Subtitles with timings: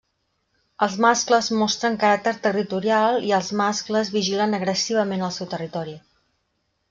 [0.85, 5.97] Els mascles mostren caràcter territorial i els mascles vigilen agressivament el seu territori.